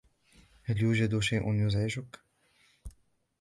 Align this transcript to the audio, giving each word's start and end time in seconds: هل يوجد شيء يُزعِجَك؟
هل 0.63 0.81
يوجد 0.81 1.19
شيء 1.19 1.53
يُزعِجَك؟ 1.53 2.19